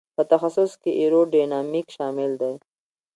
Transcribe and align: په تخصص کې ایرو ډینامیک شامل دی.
په 0.15 0.23
تخصص 0.31 0.71
کې 0.81 0.91
ایرو 0.99 1.21
ډینامیک 1.31 1.87
شامل 1.97 2.31
دی. 2.41 2.53